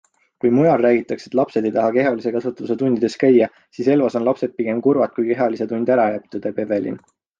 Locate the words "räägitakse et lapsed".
0.85-1.67